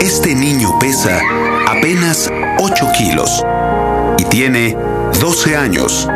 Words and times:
Este 0.00 0.34
niño 0.34 0.78
pesa 0.78 1.20
apenas 1.68 2.30
8 2.58 2.88
kilos 2.96 3.44
y 4.18 4.24
tiene 4.24 4.74
12 5.20 5.56
años. 5.56 6.08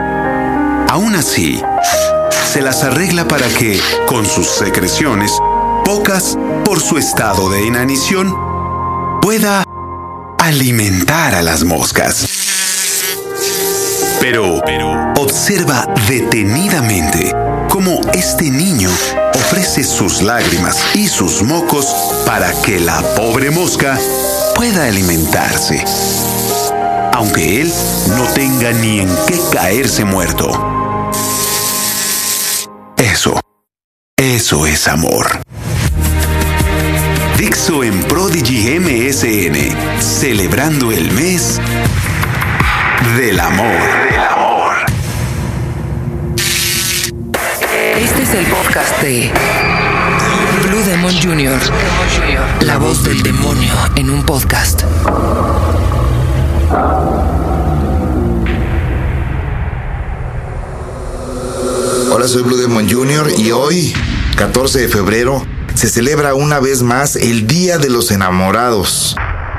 Aún 0.88 1.14
así, 1.14 1.60
se 2.50 2.62
las 2.62 2.82
arregla 2.82 3.28
para 3.28 3.46
que, 3.48 3.78
con 4.06 4.24
sus 4.24 4.46
secreciones, 4.48 5.32
pocas 5.84 6.38
por 6.64 6.80
su 6.80 6.96
estado 6.96 7.50
de 7.50 7.66
inanición, 7.66 8.34
pueda 9.20 9.64
alimentar 10.38 11.34
a 11.34 11.42
las 11.42 11.64
moscas. 11.64 12.53
Pero, 14.24 14.62
observa 15.18 15.86
detenidamente 16.08 17.34
cómo 17.68 18.00
este 18.14 18.50
niño 18.50 18.88
ofrece 19.34 19.84
sus 19.84 20.22
lágrimas 20.22 20.82
y 20.94 21.08
sus 21.08 21.42
mocos 21.42 21.94
para 22.24 22.50
que 22.62 22.80
la 22.80 23.02
pobre 23.16 23.50
mosca 23.50 23.98
pueda 24.56 24.86
alimentarse, 24.86 25.84
aunque 27.12 27.60
él 27.60 27.72
no 28.16 28.24
tenga 28.32 28.72
ni 28.72 29.00
en 29.00 29.14
qué 29.26 29.38
caerse 29.52 30.06
muerto. 30.06 31.12
Eso, 32.96 33.38
eso 34.16 34.66
es 34.66 34.88
amor. 34.88 35.42
Dixo 37.36 37.84
en 37.84 38.02
Prodigy 38.04 38.80
MSN, 38.80 40.00
celebrando 40.00 40.92
el 40.92 41.10
mes 41.12 41.60
del 43.02 43.40
amor. 43.40 43.66
Del 43.66 44.20
amor. 44.20 44.74
Este 47.96 48.22
es 48.22 48.34
el 48.34 48.46
podcast 48.46 49.00
de 49.02 49.30
Blue 50.62 50.82
Demon 50.84 51.14
Jr., 51.22 51.58
la 52.60 52.78
voz 52.78 53.04
del 53.04 53.22
demonio 53.22 53.74
en 53.96 54.10
un 54.10 54.24
podcast. 54.24 54.82
Hola, 62.10 62.28
soy 62.28 62.42
Blue 62.42 62.56
Demon 62.56 62.88
Jr. 62.90 63.32
y 63.38 63.50
hoy, 63.52 63.94
14 64.36 64.80
de 64.80 64.88
febrero, 64.88 65.44
se 65.74 65.88
celebra 65.88 66.34
una 66.34 66.60
vez 66.60 66.82
más 66.82 67.16
el 67.16 67.46
Día 67.46 67.78
de 67.78 67.90
los 67.90 68.10
Enamorados. 68.10 69.16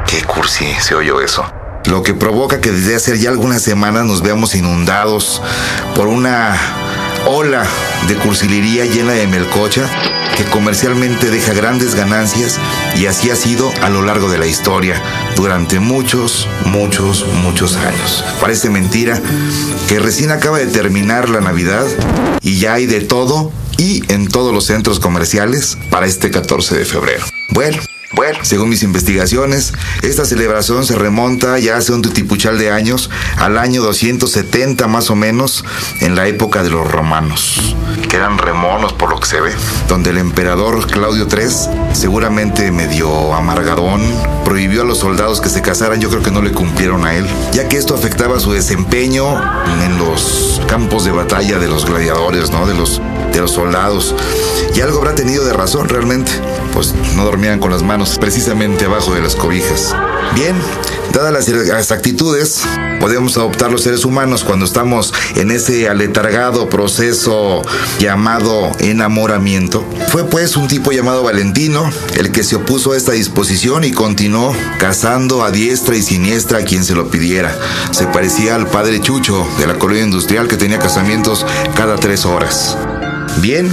Qué 0.07 0.23
cursi 0.23 0.65
se 0.79 0.95
oyó 0.95 1.21
eso. 1.21 1.54
Lo 1.87 2.03
que 2.03 2.13
provoca 2.13 2.61
que 2.61 2.71
desde 2.71 2.95
hace 2.95 3.17
ya 3.19 3.29
algunas 3.29 3.61
semanas 3.61 4.05
nos 4.05 4.21
veamos 4.21 4.55
inundados 4.55 5.41
por 5.95 6.07
una 6.07 6.55
ola 7.27 7.65
de 8.07 8.15
cursilería 8.15 8.85
llena 8.85 9.13
de 9.13 9.27
melcocha 9.27 9.89
que 10.35 10.43
comercialmente 10.45 11.29
deja 11.29 11.53
grandes 11.53 11.95
ganancias 11.95 12.57
y 12.97 13.05
así 13.05 13.29
ha 13.29 13.35
sido 13.35 13.71
a 13.81 13.89
lo 13.89 14.01
largo 14.01 14.29
de 14.29 14.37
la 14.37 14.47
historia 14.47 15.01
durante 15.35 15.79
muchos, 15.79 16.47
muchos, 16.65 17.25
muchos 17.43 17.75
años. 17.77 18.23
Parece 18.41 18.69
mentira 18.69 19.21
que 19.87 19.99
recién 19.99 20.31
acaba 20.31 20.57
de 20.57 20.67
terminar 20.67 21.29
la 21.29 21.41
Navidad 21.41 21.85
y 22.41 22.59
ya 22.59 22.73
hay 22.73 22.85
de 22.85 23.01
todo 23.01 23.51
y 23.77 24.03
en 24.11 24.27
todos 24.27 24.53
los 24.53 24.65
centros 24.65 24.99
comerciales 24.99 25.77
para 25.89 26.05
este 26.05 26.31
14 26.31 26.77
de 26.77 26.85
febrero. 26.85 27.25
Bueno, 27.49 27.77
bueno, 28.15 28.39
según 28.43 28.69
mis 28.69 28.81
investigaciones, 28.83 29.73
esta 30.01 30.23
celebración 30.23 30.85
se 30.85 30.95
remonta 30.95 31.59
ya 31.59 31.75
hace 31.75 31.91
un 31.91 32.01
tutipuchal 32.01 32.57
de 32.57 32.71
años, 32.71 33.09
al 33.37 33.57
año 33.57 33.81
270 33.81 34.87
más 34.87 35.09
o 35.09 35.15
menos, 35.15 35.65
en 35.99 36.15
la 36.15 36.25
época 36.27 36.63
de 36.63 36.69
los 36.69 36.89
romanos, 36.89 37.75
que 38.09 38.15
eran 38.15 38.37
remonos 38.37 38.93
por 38.93 39.09
lo 39.09 39.19
que 39.19 39.27
se 39.27 39.41
ve, 39.41 39.51
donde 39.89 40.11
el 40.11 40.17
emperador 40.17 40.87
Claudio 40.87 41.27
III, 41.29 41.93
seguramente 41.93 42.71
medio 42.71 43.33
amargadón, 43.33 44.01
prohibió 44.45 44.83
a 44.83 44.85
los 44.85 44.99
soldados 44.99 45.41
que 45.41 45.49
se 45.49 45.61
casaran, 45.61 45.99
yo 45.99 46.09
creo 46.09 46.23
que 46.23 46.31
no 46.31 46.41
le 46.41 46.51
cumplieron 46.51 47.05
a 47.05 47.15
él, 47.15 47.27
ya 47.51 47.67
que 47.67 47.75
esto 47.75 47.95
afectaba 47.95 48.39
su 48.39 48.53
desempeño 48.53 49.25
en 49.83 49.97
los 49.97 50.61
campos 50.67 51.03
de 51.03 51.11
batalla 51.11 51.59
de 51.59 51.67
los 51.67 51.85
gladiadores, 51.85 52.51
¿no? 52.51 52.65
De 52.65 52.73
los, 52.73 53.01
de 53.33 53.41
los 53.41 53.51
soldados. 53.51 54.15
Y 54.75 54.81
algo 54.81 54.97
habrá 54.97 55.15
tenido 55.15 55.45
de 55.45 55.53
razón 55.53 55.87
realmente, 55.87 56.31
pues 56.73 56.93
no 57.15 57.23
dormían 57.23 57.59
con 57.59 57.71
las 57.71 57.81
manos 57.81 58.17
precisamente 58.19 58.85
abajo 58.85 59.13
de 59.13 59.21
las 59.21 59.35
cobijas. 59.35 59.95
Bien, 60.33 60.53
dadas 61.13 61.31
las, 61.31 61.47
las, 61.47 61.91
actitudes, 61.91 62.63
podemos 62.99 63.37
adoptar 63.37 63.71
los 63.71 63.83
seres 63.83 64.03
humanos 64.03 64.43
cuando 64.43 64.65
estamos 64.65 65.13
en 65.37 65.51
ese 65.51 65.87
aletargado 65.87 66.69
proceso 66.69 67.61
llamado 67.99 68.69
enamoramiento. 68.79 69.85
Fue 70.09 70.25
pues 70.25 70.57
un 70.57 70.67
tipo 70.67 70.91
llamado 70.91 71.23
Valentino 71.23 71.89
el 72.17 72.33
que 72.33 72.43
se 72.43 72.57
opuso 72.57 72.91
a 72.91 72.97
esta 72.97 73.13
disposición 73.13 73.85
y 73.85 73.93
continuó 73.93 74.53
cazando 74.77 75.45
a 75.45 75.51
diestra 75.51 75.95
y 75.95 76.03
siniestra 76.03 76.59
a 76.59 76.63
quien 76.63 76.83
se 76.83 76.95
lo 76.95 77.09
pidiera. 77.09 77.57
Se 77.91 78.07
parecía 78.07 78.55
al 78.55 78.67
padre 78.67 78.99
Chucho 78.99 79.47
de 79.57 79.67
la 79.67 79.79
colonia 79.79 80.03
industrial 80.03 80.49
que 80.49 80.57
tenía 80.57 80.79
casamientos 80.79 81.45
cada 81.75 81.95
tres 81.95 82.25
horas. 82.25 82.77
Bien, 83.37 83.71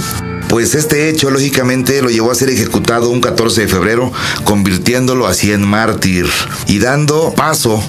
pues 0.53 0.75
este 0.75 1.09
hecho 1.09 1.31
lógicamente 1.31 1.99
lo 2.03 2.11
llevó 2.11 2.29
a 2.29 2.35
ser 2.35 2.51
ejecutado 2.51 3.09
un 3.09 3.21
14 3.21 3.61
de 3.61 3.67
febrero, 3.67 4.11
convirtiéndolo 4.43 5.25
así 5.25 5.51
en 5.51 5.63
mártir 5.63 6.27
y 6.67 6.77
dando 6.77 7.33
paso 7.35 7.83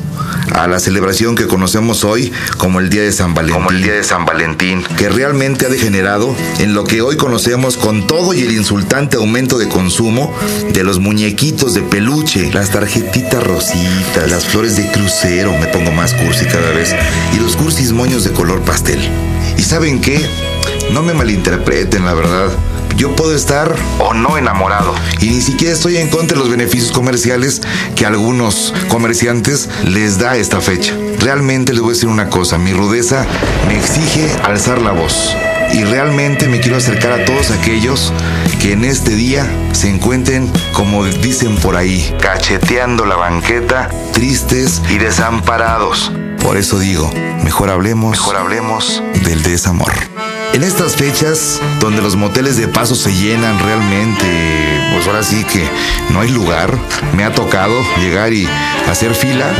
a 0.51 0.67
la 0.67 0.81
celebración 0.81 1.35
que 1.35 1.47
conocemos 1.47 2.05
hoy 2.05 2.33
como 2.57 2.81
el 2.81 2.89
Día 2.89 3.03
de 3.03 3.13
San 3.13 3.35
Valentín. 3.35 3.55
Como 3.55 3.71
el 3.71 3.83
Día 3.83 3.93
de 3.93 4.03
San 4.03 4.25
Valentín. 4.25 4.83
Que 4.97 5.11
realmente 5.11 5.67
ha 5.67 5.69
degenerado 5.69 6.35
en 6.59 6.73
lo 6.73 6.85
que 6.85 7.03
hoy 7.03 7.19
conocemos 7.19 7.77
con 7.77 8.07
todo 8.07 8.33
y 8.33 8.41
el 8.41 8.53
insultante 8.53 9.19
aumento 9.19 9.59
de 9.59 9.69
consumo 9.69 10.35
de 10.73 10.85
los 10.85 11.01
muñequitos 11.01 11.75
de 11.75 11.83
peluche, 11.83 12.51
las 12.55 12.71
tarjetitas 12.71 13.45
rositas, 13.45 14.31
las 14.31 14.47
flores 14.47 14.77
de 14.77 14.91
crucero, 14.91 15.53
me 15.59 15.67
pongo 15.67 15.93
más 15.93 16.15
cursi 16.15 16.47
cada 16.47 16.71
vez, 16.71 16.95
y 17.37 17.41
los 17.41 17.57
cursis 17.57 17.93
moños 17.93 18.25
de 18.25 18.31
color 18.31 18.63
pastel. 18.63 19.01
¿Y 19.59 19.63
saben 19.65 20.01
qué? 20.01 20.54
No 20.93 21.03
me 21.03 21.15
malinterpreten, 21.15 22.05
la 22.05 22.15
verdad. 22.15 22.51
Yo 22.97 23.17
puedo 23.17 23.35
estar 23.35 23.75
o 23.99 24.15
no 24.15 24.39
enamorado. 24.39 24.95
Y 25.21 25.31
ni 25.31 25.41
siquiera 25.41 25.75
estoy 25.75 25.97
en 25.97 26.09
contra 26.09 26.37
de 26.37 26.43
los 26.43 26.51
beneficios 26.51 26.93
comerciales 26.93 27.61
que 27.97 28.07
algunos 28.07 28.73
comerciantes 28.89 29.69
les 29.85 30.19
da 30.19 30.37
esta 30.37 30.61
fecha. 30.61 30.95
Realmente 31.19 31.73
les 31.73 31.81
voy 31.81 31.91
a 31.91 31.95
decir 31.95 32.09
una 32.09 32.31
cosa, 32.31 32.59
mi 32.59 32.73
rudeza 32.73 33.27
me 33.67 33.79
exige 33.79 34.31
alzar 34.45 34.81
la 34.81 34.93
voz. 34.93 35.35
Y 35.73 35.83
realmente 35.83 36.49
me 36.49 36.61
quiero 36.61 36.77
acercar 36.77 37.13
a 37.13 37.25
todos 37.25 37.51
aquellos 37.51 38.13
que 38.61 38.73
en 38.73 38.85
este 38.85 39.17
día 39.17 39.45
se 39.73 39.89
encuentren, 39.89 40.53
como 40.73 41.05
dicen 41.05 41.57
por 41.57 41.77
ahí, 41.77 42.15
cacheteando 42.21 43.07
la 43.07 43.17
banqueta, 43.17 43.89
tristes 44.13 44.83
y 44.89 44.99
desamparados. 44.99 46.13
Por 46.41 46.57
eso 46.59 46.79
digo, 46.79 47.11
mejor 47.43 47.71
hablemos, 47.71 48.13
mejor 48.13 48.37
hablemos 48.37 49.03
del 49.25 49.43
desamor. 49.43 49.93
En 50.55 50.63
estas 50.63 50.95
fechas, 50.95 51.61
donde 51.81 52.01
los 52.01 52.15
moteles 52.15 52.57
de 52.57 52.69
paso 52.69 52.95
se 52.95 53.13
llenan 53.13 53.59
realmente, 53.59 54.25
pues 54.93 55.05
ahora 55.09 55.25
sí 55.25 55.43
que 55.43 55.69
no 56.11 56.21
hay 56.21 56.31
lugar, 56.31 56.73
me 57.17 57.25
ha 57.25 57.33
tocado 57.33 57.75
llegar 57.99 58.33
y 58.33 58.49
hacer 58.89 59.17
fila. 59.17 59.53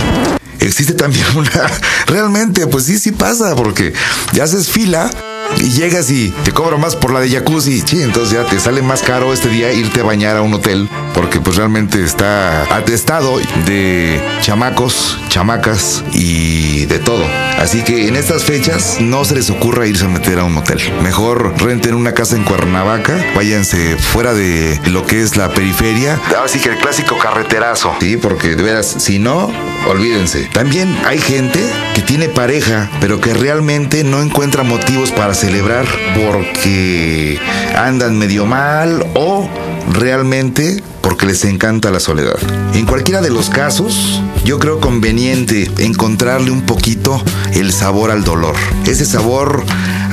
Existe 0.61 0.95
también 0.95 1.27
una... 1.37 1.69
Realmente, 2.07 2.69
pues 2.69 2.85
sí, 2.85 3.01
sí 3.01 3.11
pasa, 3.11 3.57
porque 3.57 3.93
ya 4.35 4.45
haces 4.45 4.69
fila 4.69 5.11
y 5.59 5.71
llegas 5.71 6.11
y 6.11 6.31
te 6.45 6.53
cobro 6.53 6.79
más 6.79 6.97
por 6.97 7.13
la 7.13 7.21
de 7.21 7.31
jacuzzi. 7.31 7.81
Sí, 7.81 8.03
entonces 8.03 8.33
ya 8.33 8.45
te 8.45 8.59
sale 8.61 8.83
más 8.83 9.03
caro 9.03 9.33
este 9.33 9.49
día 9.49 9.73
irte 9.73 10.01
a 10.01 10.05
bañar 10.05 10.37
a 10.37 10.43
un 10.43 10.55
hotel 10.55 10.89
porque 11.15 11.41
pues 11.41 11.57
realmente 11.57 12.03
está 12.03 12.63
atestado 12.75 13.39
de 13.67 14.21
chamacos, 14.41 15.19
chamacas 15.29 16.05
y 16.13 16.87
de 16.87 16.99
todo. 16.99 17.25
Así 17.59 17.83
que 17.83 18.09
en 18.09 18.17
estas 18.17 18.45
fechas 18.45 18.99
no 19.01 19.25
se 19.25 19.35
les 19.37 19.51
ocurra 19.51 19.87
irse 19.87 20.05
a 20.05 20.09
meter 20.09 20.39
a 20.39 20.45
un 20.45 20.57
hotel. 20.57 20.81
Mejor 21.03 21.55
renten 21.63 21.95
una 21.95 22.13
casa 22.13 22.37
en 22.37 22.45
Cuernavaca, 22.45 23.25
váyanse 23.35 23.97
fuera 23.97 24.35
de 24.35 24.81
lo 24.87 25.07
que 25.07 25.23
es 25.23 25.37
la 25.37 25.51
periferia. 25.51 26.21
Así 26.45 26.59
que 26.59 26.71
el 26.71 26.79
clásico 26.79 27.17
carreterazo. 27.19 27.95
Sí, 28.01 28.17
porque 28.17 28.57
de 28.57 28.63
veras, 28.63 28.97
si 28.99 29.19
no, 29.19 29.51
olvídense. 29.87 30.49
También 30.53 30.97
hay 31.05 31.19
gente 31.19 31.61
que 31.95 32.03
tiene 32.03 32.29
pareja, 32.29 32.91
pero 33.01 33.21
que 33.21 33.35
realmente 33.35 34.05
no 34.05 34.23
encuentra 34.23 34.63
motivos 34.63 35.11
para 35.11 35.35
celebrar 35.35 35.87
porque 36.15 37.39
andan 37.77 38.19
medio 38.19 38.47
mal 38.47 39.05
o 39.15 39.49
realmente 39.93 40.83
porque 41.03 41.27
les 41.27 41.45
encanta 41.45 41.91
la 41.91 42.01
soledad. 42.01 42.37
En 42.73 42.87
cualquiera 42.87 43.21
de 43.21 43.31
los 43.31 43.51
casos, 43.51 44.23
yo 44.45 44.59
creo 44.59 44.81
conveniente 44.81 45.71
encontrarle 45.79 46.51
un 46.51 46.63
poquito 46.63 47.23
el 47.53 47.73
sabor 47.73 48.11
al 48.11 48.25
dolor. 48.25 48.57
Ese 48.87 49.05
sabor 49.05 49.65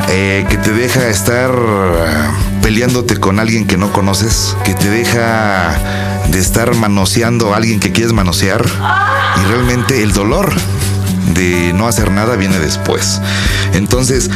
eh, 0.10 0.46
que 0.50 0.58
te 0.58 0.72
deja 0.72 1.08
estar 1.08 1.52
peleándote 2.62 3.18
con 3.18 3.40
alguien 3.40 3.66
que 3.66 3.78
no 3.78 3.94
conoces, 3.94 4.56
que 4.66 4.74
te 4.74 4.90
deja 4.90 5.78
de 6.30 6.40
estar 6.40 6.76
manoseando 6.76 7.54
a 7.54 7.58
alguien 7.58 7.80
que 7.80 7.92
quieres 7.92 8.14
manosear 8.14 8.64
y 9.38 9.46
realmente 9.48 10.02
el 10.04 10.14
dolor 10.14 10.54
de 11.34 11.74
no 11.74 11.88
hacer 11.88 12.12
nada 12.12 12.36
viene 12.36 12.60
después. 12.60 13.22
Entonces, 13.74 14.30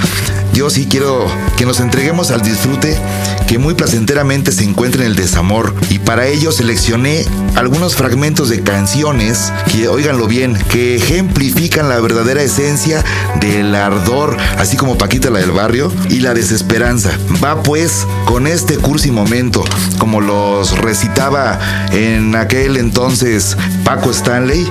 yo 0.55 0.69
sí 0.69 0.87
quiero 0.89 1.27
que 1.57 1.65
nos 1.65 1.81
entreguemos 1.81 2.31
al 2.31 2.41
disfrute 2.41 2.97
que 3.45 3.57
muy 3.57 3.73
placenteramente 3.73 4.53
se 4.53 4.63
encuentra 4.63 5.01
en 5.01 5.07
el 5.07 5.15
desamor 5.17 5.75
y 5.89 5.99
para 5.99 6.27
ello 6.27 6.53
seleccioné 6.53 7.25
algunos 7.55 7.95
fragmentos 7.95 8.47
de 8.47 8.63
canciones 8.63 9.51
que, 9.69 9.89
oiganlo 9.89 10.27
bien, 10.27 10.57
que 10.69 10.95
ejemplifican 10.95 11.89
la 11.89 11.99
verdadera 11.99 12.41
esencia 12.41 13.03
del 13.41 13.75
ardor, 13.75 14.37
así 14.57 14.77
como 14.77 14.97
Paquita 14.97 15.29
la 15.29 15.39
del 15.39 15.51
barrio, 15.51 15.91
y 16.09 16.21
la 16.21 16.33
desesperanza. 16.33 17.11
Va 17.43 17.61
pues 17.61 18.07
con 18.23 18.47
este 18.47 18.77
cursi 18.77 19.11
momento, 19.11 19.61
como 19.97 20.21
los 20.21 20.77
recitaba 20.77 21.59
en 21.91 22.33
aquel 22.33 22.77
entonces 22.77 23.57
Paco 23.83 24.09
Stanley, 24.09 24.65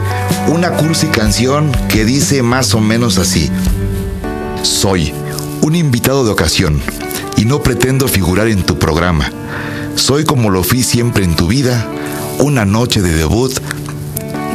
una 0.49 0.71
cursi 0.71 1.09
canción 1.09 1.71
que 1.91 2.07
dice 2.07 2.43
más 2.43 2.73
o 2.73 2.81
menos 2.81 3.19
así. 3.19 3.51
Soy 4.63 5.13
un 5.65 5.75
invitado 5.75 6.27
de 6.27 6.31
ocasión 6.31 6.79
y 7.39 7.47
no 7.47 7.63
pretendo 7.63 8.07
figurar 8.07 8.49
en 8.49 8.65
tu 8.65 8.79
programa. 8.79 9.31
Soy 9.97 10.25
como 10.25 10.51
lo 10.51 10.63
fui 10.63 10.83
siempre 10.83 11.25
en 11.25 11.37
tu 11.37 11.47
vida, 11.47 11.89
una 12.39 12.67
noche 12.67 13.01
de 13.01 13.15
debut 13.15 13.51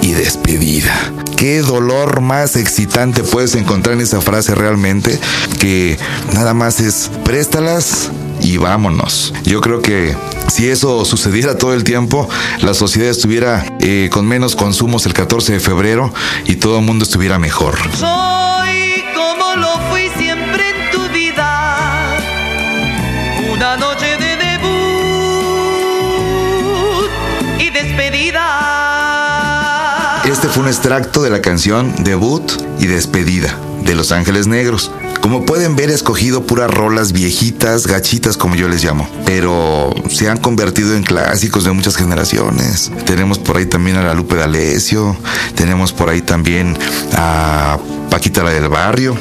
y 0.03 0.11
despedida. 0.11 0.93
Qué 1.35 1.61
dolor 1.61 2.21
más 2.21 2.55
excitante 2.55 3.23
puedes 3.23 3.55
encontrar 3.55 3.95
en 3.95 4.01
esa 4.01 4.21
frase 4.21 4.53
realmente, 4.53 5.19
que 5.59 5.97
nada 6.33 6.53
más 6.53 6.79
es 6.79 7.09
préstalas 7.23 8.11
y 8.41 8.57
vámonos. 8.57 9.33
Yo 9.45 9.61
creo 9.61 9.81
que 9.81 10.15
si 10.47 10.67
eso 10.67 11.05
sucediera 11.05 11.57
todo 11.57 11.73
el 11.73 11.83
tiempo, 11.83 12.29
la 12.61 12.75
sociedad 12.75 13.09
estuviera 13.09 13.65
eh, 13.79 14.11
con 14.11 14.27
menos 14.27 14.55
consumos 14.55 15.07
el 15.07 15.13
14 15.13 15.53
de 15.53 15.59
febrero 15.59 16.13
y 16.45 16.57
todo 16.57 16.77
el 16.77 16.85
mundo 16.85 17.03
estuviera 17.03 17.39
mejor. 17.39 17.79
Este 30.29 30.47
fue 30.47 30.61
un 30.61 30.69
extracto 30.69 31.23
de 31.23 31.31
la 31.31 31.41
canción 31.41 31.91
Debut 32.03 32.43
y 32.79 32.85
Despedida 32.85 33.57
de 33.83 33.95
Los 33.95 34.11
Ángeles 34.11 34.45
Negros. 34.45 34.91
Como 35.21 35.43
pueden 35.43 35.75
ver, 35.75 35.89
he 35.89 35.93
escogido 35.95 36.45
puras 36.45 36.69
rolas 36.69 37.13
viejitas, 37.13 37.87
gachitas 37.87 38.37
como 38.37 38.53
yo 38.53 38.69
les 38.69 38.83
llamo, 38.83 39.09
pero 39.25 39.91
se 40.07 40.29
han 40.29 40.37
convertido 40.37 40.95
en 40.95 41.01
clásicos 41.01 41.63
de 41.63 41.71
muchas 41.71 41.95
generaciones. 41.95 42.91
Tenemos 43.07 43.39
por 43.39 43.57
ahí 43.57 43.65
también 43.65 43.97
a 43.97 44.03
la 44.03 44.13
Lupe 44.13 44.35
D'Alessio, 44.35 45.17
tenemos 45.55 45.93
por 45.93 46.09
ahí 46.09 46.21
también 46.21 46.77
a 47.15 47.79
Paquita 48.11 48.43
la 48.43 48.51
del 48.51 48.69
Barrio, 48.69 49.17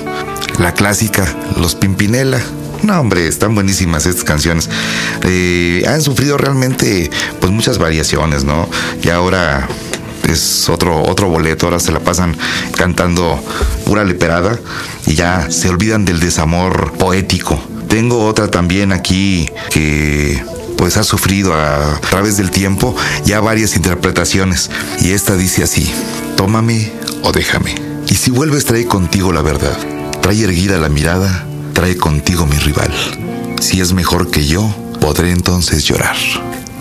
la 0.59 0.75
clásica 0.75 1.25
Los 1.57 1.75
Pimpinela. 1.75 2.39
No, 2.83 3.01
hombre, 3.01 3.27
están 3.27 3.55
buenísimas 3.55 4.05
estas 4.05 4.25
canciones. 4.25 4.69
Eh, 5.23 5.85
han 5.89 6.03
sufrido 6.03 6.37
realmente 6.37 7.11
pues 7.41 7.51
muchas 7.51 7.79
variaciones, 7.79 8.45
¿no? 8.45 8.69
Y 9.03 9.09
ahora 9.09 9.67
es 10.25 10.69
otro, 10.69 11.03
otro 11.03 11.29
boleto, 11.29 11.67
ahora 11.67 11.81
se 11.81 11.93
la 11.93 12.01
pasan 12.01 12.37
cantando 12.77 13.39
pura 13.85 14.05
leperada 14.05 14.59
y 15.07 15.15
ya 15.15 15.51
se 15.51 15.69
olvidan 15.69 16.05
del 16.05 16.21
desamor 16.21 16.93
poético. 16.93 17.61
Tengo 17.89 18.27
otra 18.27 18.49
también 18.51 18.93
aquí 18.93 19.49
que 19.71 20.43
pues 20.77 20.97
ha 20.97 21.05
sufrido 21.05 21.55
a 21.55 22.01
través 22.09 22.37
del 22.37 22.51
tiempo 22.51 22.95
ya 23.25 23.41
varias 23.41 23.77
interpretaciones 23.77 24.71
y 25.01 25.11
esta 25.11 25.37
dice 25.37 25.65
así, 25.65 25.91
tómame 26.37 26.93
o 27.23 27.33
déjame. 27.33 27.75
Y 28.09 28.15
si 28.15 28.31
vuelves 28.31 28.65
trae 28.65 28.87
contigo 28.87 29.33
la 29.33 29.43
verdad, 29.43 29.77
trae 30.23 30.43
erguida 30.43 30.79
la 30.79 30.89
mirada, 30.89 31.47
trae 31.75 31.97
contigo 31.97 32.47
mi 32.47 32.57
rival. 32.59 32.93
Si 33.61 33.81
es 33.81 33.93
mejor 33.93 34.31
que 34.31 34.47
yo, 34.47 34.73
podré 35.01 35.33
entonces 35.33 35.85
llorar. 35.85 36.17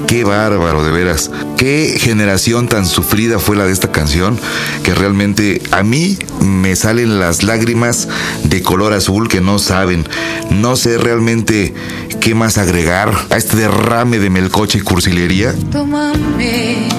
Qué 0.05 0.23
bárbaro, 0.23 0.85
de 0.85 0.91
veras. 0.91 1.31
Qué 1.57 1.97
generación 1.99 2.67
tan 2.67 2.85
sufrida 2.85 3.39
fue 3.39 3.55
la 3.55 3.65
de 3.65 3.73
esta 3.73 3.91
canción 3.91 4.39
que 4.83 4.93
realmente 4.93 5.61
a 5.71 5.81
mí 5.81 6.17
me 6.41 6.75
salen 6.75 7.19
las 7.19 7.43
lágrimas 7.43 8.07
de 8.43 8.61
color 8.61 8.93
azul 8.93 9.27
que 9.27 9.41
no 9.41 9.57
saben. 9.57 10.07
No 10.51 10.75
sé 10.75 10.97
realmente 10.97 11.73
qué 12.21 12.35
más 12.35 12.57
agregar 12.57 13.11
a 13.29 13.37
este 13.37 13.57
derrame 13.57 14.19
de 14.19 14.29
melcoche 14.29 14.77
y 14.77 14.81
cursilería. 14.81 15.55
Tómame 15.71 16.89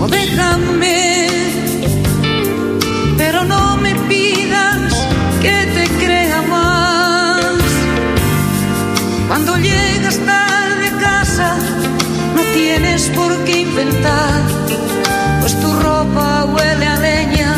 o 0.00 0.08
déjame, 0.08 1.28
pero 3.16 3.44
no 3.44 3.76
me 3.76 3.94
pidas 4.08 4.49
tienes 12.60 13.08
por 13.08 13.34
qué 13.44 13.60
inventar, 13.60 14.42
pues 15.40 15.58
tu 15.58 15.72
ropa 15.80 16.44
huele 16.44 16.86
a 16.86 16.96
leña 16.96 17.56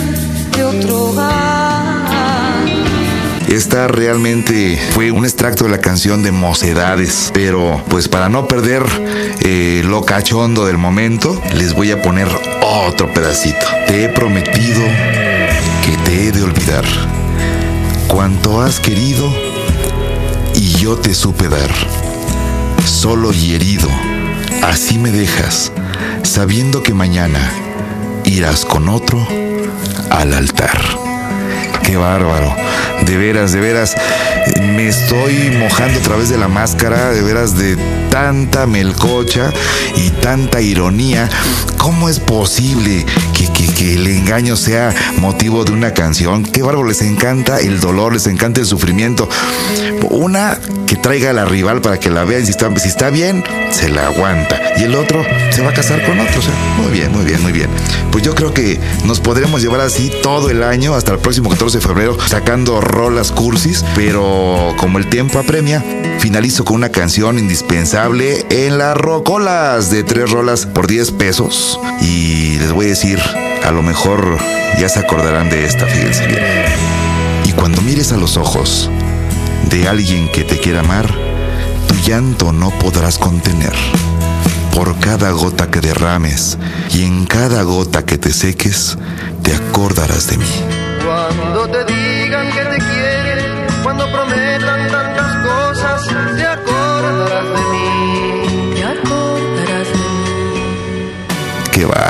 de 0.56 0.64
otro 0.64 1.06
hogar. 1.06 2.64
Esta 3.49 3.88
realmente 3.88 4.81
fue 4.93 5.10
un 5.10 5.25
extracto 5.25 5.64
de 5.64 5.70
la 5.70 5.81
canción 5.81 6.22
de 6.22 6.31
Mocedades, 6.31 7.31
pero 7.34 7.82
pues 7.88 8.08
para 8.08 8.28
no 8.28 8.46
perder 8.46 8.84
eh, 9.40 9.82
lo 9.84 10.04
cachondo 10.04 10.66
del 10.66 10.78
momento, 10.78 11.40
les 11.54 11.75
voy 11.75 11.90
a 11.90 12.00
poner 12.00 12.28
otro 12.60 13.12
pedacito. 13.12 13.66
Te 13.88 14.04
he 14.04 14.08
prometido 14.08 14.82
que 15.84 15.96
te 16.04 16.28
he 16.28 16.32
de 16.32 16.44
olvidar 16.44 16.84
cuanto 18.06 18.62
has 18.62 18.78
querido 18.78 19.28
y 20.54 20.69
yo 20.78 20.96
te 20.96 21.12
supe 21.12 21.49
dar. 21.49 22.12
Solo 22.84 23.32
y 23.32 23.55
herido, 23.55 23.88
así 24.62 24.99
me 24.99 25.11
dejas, 25.11 25.73
sabiendo 26.23 26.82
que 26.82 26.94
mañana 26.94 27.40
irás 28.25 28.64
con 28.64 28.88
otro 28.88 29.26
al 30.11 30.32
altar. 30.34 30.81
Qué 31.84 31.96
bárbaro. 31.96 32.55
De 33.06 33.17
veras, 33.17 33.52
de 33.52 33.61
veras. 33.61 33.94
Me 34.76 34.87
estoy 34.88 35.50
mojando 35.58 35.99
a 35.99 36.02
través 36.02 36.29
de 36.29 36.38
la 36.38 36.49
máscara, 36.49 37.11
de 37.11 37.23
veras, 37.23 37.56
de 37.58 37.76
tanta 38.11 38.67
melcocha 38.67 39.52
y 39.96 40.11
tanta 40.11 40.61
ironía. 40.61 41.28
¿Cómo 41.78 42.08
es 42.08 42.20
posible 42.20 43.05
que, 43.35 43.49
que- 43.52 43.73
que 43.75 43.94
el 43.94 44.06
engaño 44.06 44.55
sea 44.56 44.94
motivo 45.19 45.64
de 45.64 45.73
una 45.73 45.93
canción? 45.93 46.44
Qué 46.44 46.62
bárbaro, 46.62 46.87
les 46.87 47.02
encanta 47.02 47.58
el 47.58 47.81
dolor, 47.81 48.12
les 48.14 48.26
encanta 48.28 48.61
el 48.61 48.67
sufrimiento. 48.67 49.28
Una 50.10 50.58
que 50.86 50.96
traiga 50.96 51.30
a 51.30 51.32
la 51.32 51.44
rival 51.44 51.80
para 51.80 51.98
que 51.98 52.10
la 52.10 52.24
vean, 52.24 52.44
si 52.44 52.50
está, 52.50 52.74
si 52.78 52.88
está 52.88 53.10
bien, 53.10 53.44
se 53.70 53.88
la 53.88 54.06
aguanta. 54.06 54.60
Y 54.78 54.84
el 54.84 54.94
otro 54.94 55.24
se 55.50 55.62
va 55.62 55.70
a 55.70 55.74
casar 55.74 56.04
con 56.04 56.19
otro. 56.19 56.40
Muy 56.78 56.92
bien, 56.92 57.12
muy 57.12 57.25
bien, 57.25 57.42
muy 57.42 57.52
bien. 57.52 57.70
Pues 58.11 58.25
yo 58.25 58.35
creo 58.35 58.52
que 58.52 58.78
nos 59.04 59.20
podremos 59.20 59.62
llevar 59.62 59.80
así 59.80 60.12
todo 60.23 60.50
el 60.50 60.62
año 60.62 60.94
hasta 60.94 61.12
el 61.12 61.18
próximo 61.18 61.50
14 61.50 61.78
de 61.78 61.87
febrero 61.87 62.18
sacando 62.26 62.80
rolas 62.80 63.32
cursis, 63.32 63.85
pero 63.94 64.75
como 64.76 64.99
el 64.99 65.08
tiempo 65.08 65.38
apremia, 65.38 65.82
finalizo 66.18 66.64
con 66.64 66.76
una 66.76 66.90
canción 66.90 67.38
indispensable 67.38 68.44
en 68.50 68.78
las 68.78 68.97
rocolas 68.97 69.90
de 69.90 70.04
tres 70.04 70.30
rolas 70.30 70.66
por 70.66 70.87
10 70.87 71.12
pesos. 71.12 71.80
Y 72.00 72.58
les 72.58 72.73
voy 72.73 72.87
a 72.87 72.88
decir, 72.90 73.18
a 73.64 73.70
lo 73.70 73.82
mejor 73.82 74.38
ya 74.78 74.88
se 74.88 74.99
acordarán 74.99 75.50
de 75.50 75.64
esta, 75.64 75.87
fíjense 75.87 76.26
bien. 76.26 76.42
Y 77.44 77.52
cuando 77.52 77.82
mires 77.82 78.12
a 78.12 78.16
los 78.16 78.37
ojos 78.37 78.90
de 79.71 79.88
alguien 79.88 80.28
que 80.31 80.45
te 80.45 80.59
quiera 80.59 80.81
amar, 80.81 81.07
tu 81.88 81.95
llanto 82.07 82.52
no 82.52 82.71
podrás 82.71 83.19
contener. 83.19 83.75
Por 84.75 84.99
cada 84.99 85.31
gota 85.31 85.71
que 85.71 85.81
derrames 85.81 86.59
y 86.92 87.04
en 87.04 87.26
cada 87.26 87.62
gota 87.62 88.04
que 88.04 88.19
te 88.19 88.33
seques, 88.33 88.97
te 89.42 89.54
acordarás 89.54 90.28
de 90.28 90.38
mí. 90.38 90.52
Cuando 91.04 91.69
te 91.69 91.85
digan 91.92 92.50
que 92.52 92.64
te 92.64 92.78
quieren, 92.78 93.66
cuando 93.83 94.11
prometan 94.11 94.90
tantas 94.90 95.12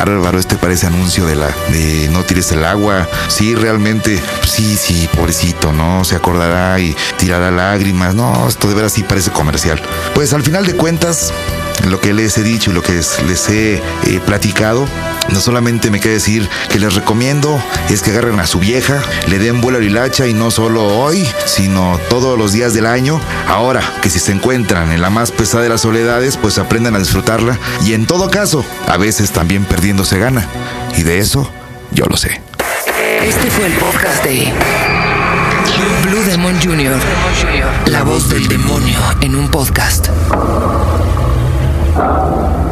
bárbaro, 0.04 0.38
este 0.38 0.56
parece 0.56 0.87
anuncio 0.87 1.26
de 1.26 1.37
la 1.37 1.49
de 1.68 2.09
no 2.11 2.25
tires 2.25 2.50
el 2.52 2.64
agua. 2.64 3.09
Sí, 3.28 3.54
realmente, 3.54 4.21
sí, 4.47 4.76
sí, 4.76 5.09
pobrecito, 5.14 5.73
¿no? 5.73 6.04
Se 6.04 6.16
acordará 6.16 6.78
y 6.80 6.97
tirará 7.18 7.50
lágrimas. 7.50 8.14
No, 8.14 8.49
esto 8.49 8.68
de 8.68 8.75
veras 8.75 8.92
sí 8.92 9.04
parece 9.04 9.30
comercial. 9.30 9.80
Pues 10.14 10.32
al 10.32 10.42
final 10.42 10.66
de 10.66 10.75
cuentas, 10.75 11.32
lo 11.86 12.00
que 12.00 12.12
les 12.12 12.36
he 12.38 12.42
dicho 12.42 12.70
y 12.70 12.74
lo 12.74 12.82
que 12.82 12.92
les, 12.92 13.48
he 13.48 13.74
eh, 13.74 13.80
platicado, 14.24 14.86
no 15.30 15.40
solamente 15.40 15.90
me 15.90 16.00
queda 16.00 16.14
decir 16.14 16.48
que 16.68 16.78
les 16.78 16.94
recomiendo 16.94 17.62
es 17.90 18.02
que 18.02 18.10
agarren 18.10 18.40
a 18.40 18.46
su 18.46 18.58
vieja, 18.58 19.02
le 19.28 19.38
den 19.38 19.60
vuelo 19.60 19.78
a 19.78 19.80
la 19.80 19.86
hilacha 19.86 20.26
y 20.26 20.34
no 20.34 20.50
solo 20.50 20.84
hoy, 20.86 21.26
sino 21.46 21.98
todos 22.08 22.38
los 22.38 22.52
días 22.52 22.74
del 22.74 22.86
año. 22.86 23.20
Ahora 23.48 23.82
que 24.02 24.10
si 24.10 24.18
se 24.18 24.32
encuentran 24.32 24.92
en 24.92 25.02
la 25.02 25.10
más 25.10 25.30
pesada 25.32 25.62
de 25.62 25.68
las 25.68 25.82
soledades, 25.82 26.36
pues 26.36 26.58
aprendan 26.58 26.94
a 26.94 26.98
disfrutarla 26.98 27.58
y 27.84 27.94
en 27.94 28.06
todo 28.06 28.30
caso, 28.30 28.64
a 28.88 28.96
veces 28.96 29.30
también 29.30 29.64
perdiéndose 29.64 30.18
gana. 30.18 30.46
Y 30.96 31.02
de 31.02 31.18
eso 31.18 31.50
yo 31.90 32.06
lo 32.06 32.16
sé. 32.16 32.40
Este 33.22 33.50
fue 33.50 33.66
el 33.66 33.72
podcast 33.74 34.24
de 34.24 34.52
Blue 36.02 36.22
Demon 36.24 36.60
Jr., 36.60 36.96
la 37.86 38.02
voz 38.02 38.28
del 38.28 38.48
demonio 38.48 38.98
en 39.20 39.36
un 39.36 39.48
podcast. 39.48 40.08
あ! 41.94 42.71